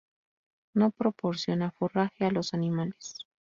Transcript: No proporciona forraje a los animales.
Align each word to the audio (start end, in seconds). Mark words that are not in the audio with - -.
No 0.73 0.89
proporciona 0.89 1.69
forraje 1.69 2.25
a 2.25 2.31
los 2.31 2.55
animales. 2.55 3.17